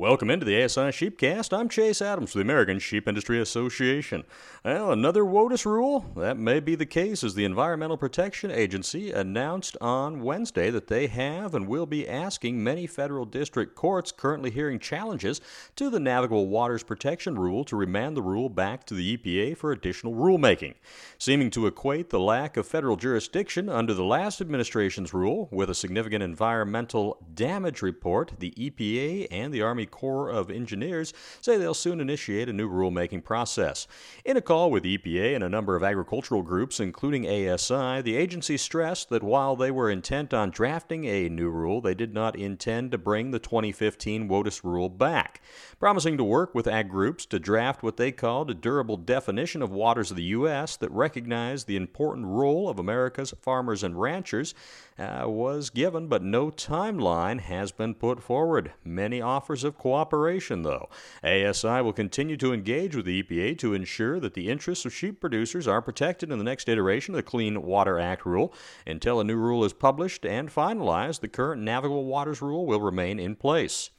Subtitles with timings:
[0.00, 1.52] Welcome into the ASI Sheepcast.
[1.52, 4.22] I'm Chase Adams for the American Sheep Industry Association.
[4.64, 6.06] Well, another WOTUS rule?
[6.16, 11.08] That may be the case as the Environmental Protection Agency announced on Wednesday that they
[11.08, 15.40] have and will be asking many federal district courts currently hearing challenges
[15.74, 19.72] to the Navigable Waters Protection Rule to remand the rule back to the EPA for
[19.72, 20.74] additional rulemaking.
[21.18, 25.74] Seeming to equate the lack of federal jurisdiction under the last administration's rule with a
[25.74, 32.00] significant environmental damage report, the EPA and the Army Corps of Engineers say they'll soon
[32.00, 33.86] initiate a new rulemaking process.
[34.24, 38.56] In a call with EPA and a number of agricultural groups, including ASI, the agency
[38.56, 42.90] stressed that while they were intent on drafting a new rule, they did not intend
[42.92, 45.40] to bring the 2015 WOTUS rule back,
[45.78, 49.70] promising to work with ag groups to draft what they called a durable definition of
[49.70, 50.76] waters of the U.S.
[50.76, 54.54] that recognized the important role of America's farmers and ranchers
[54.98, 58.72] uh, was given, but no timeline has been put forward.
[58.84, 60.88] Many offers of cooperation, though.
[61.24, 65.20] ASI will continue to engage with the EPA to ensure that the interests of sheep
[65.20, 68.52] producers are protected in the next iteration of the Clean Water Act rule.
[68.86, 73.18] Until a new rule is published and finalized, the current navigable waters rule will remain
[73.18, 73.90] in place.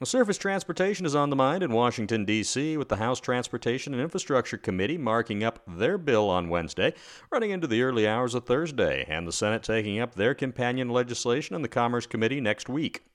[0.00, 4.00] Now, surface transportation is on the mind in Washington, D.C., with the House Transportation and
[4.00, 6.94] Infrastructure Committee marking up their bill on Wednesday,
[7.32, 11.56] running into the early hours of Thursday, and the Senate taking up their companion legislation
[11.56, 13.07] in the Commerce Committee next week.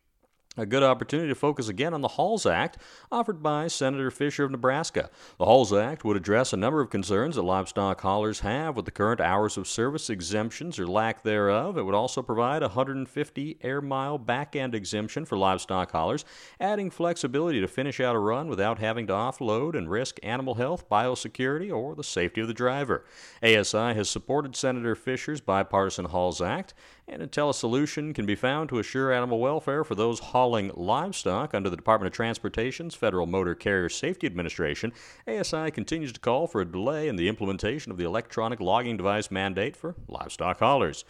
[0.55, 2.77] A good opportunity to focus again on the HAULS Act,
[3.11, 5.09] offered by Senator Fischer of Nebraska.
[5.39, 8.91] The HAULS Act would address a number of concerns that livestock haulers have with the
[8.91, 11.75] current hours of service exemptions or lack thereof.
[11.75, 16.23] It would also provide a 150 air mile back end exemption for livestock haulers,
[16.59, 20.87] adding flexibility to finish out a run without having to offload and risk animal health,
[20.87, 23.03] biosecurity, or the safety of the driver.
[23.41, 26.75] ASI has supported Senator Fischer's bipartisan HAULS Act,
[27.07, 31.53] and until a solution can be found to assure animal welfare for those hauling livestock
[31.53, 34.93] under the Department of Transportation's Federal Motor Carrier Safety Administration,
[35.27, 39.29] ASI continues to call for a delay in the implementation of the electronic logging device
[39.29, 41.05] mandate for livestock haulers.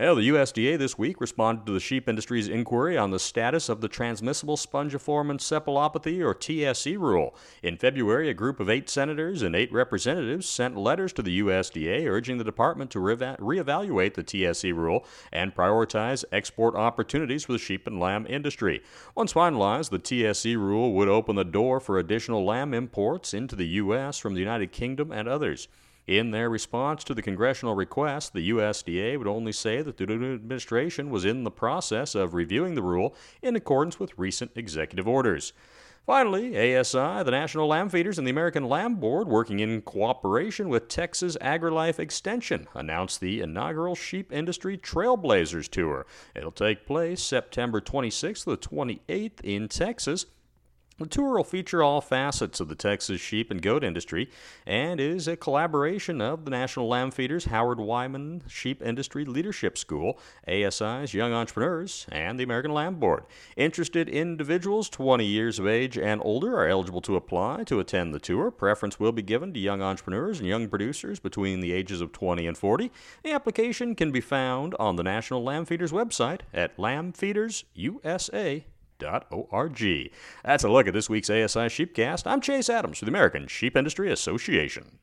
[0.00, 3.80] Well, the USDA this week responded to the sheep industry's inquiry on the status of
[3.80, 7.34] the transmissible spongiform encephalopathy, or TSE, rule.
[7.64, 12.06] In February, a group of eight senators and eight representatives sent letters to the USDA
[12.06, 17.88] urging the department to reevaluate the TSE rule and prioritize export opportunities for the sheep
[17.88, 18.84] and lamb industry.
[19.16, 23.66] Once finalized, the TSE rule would open the door for additional lamb imports into the
[23.66, 24.16] U.S.
[24.16, 25.66] from the United Kingdom and others.
[26.08, 31.10] In their response to the congressional request, the USDA would only say that the administration
[31.10, 35.52] was in the process of reviewing the rule in accordance with recent executive orders.
[36.06, 40.88] Finally, ASI, the National Lamb Feeders, and the American Lamb Board, working in cooperation with
[40.88, 46.06] Texas AgriLife Extension, announced the inaugural Sheep Industry Trailblazers Tour.
[46.34, 50.24] It'll take place September 26th to the 28th in Texas.
[50.98, 54.28] The tour will feature all facets of the Texas sheep and goat industry
[54.66, 60.18] and is a collaboration of the National Lamb Feeders Howard Wyman Sheep Industry Leadership School,
[60.48, 63.26] ASI's Young Entrepreneurs, and the American Lamb Board.
[63.56, 68.18] Interested individuals 20 years of age and older are eligible to apply to attend the
[68.18, 68.50] tour.
[68.50, 72.44] Preference will be given to young entrepreneurs and young producers between the ages of 20
[72.44, 72.90] and 40.
[73.22, 78.64] The application can be found on the National Lamb Feeders website at lambfeedersusa.com
[79.30, 80.10] org.
[80.44, 82.26] That's a look at this week's ASI Sheepcast.
[82.26, 84.98] I'm Chase Adams with the American Sheep Industry Association.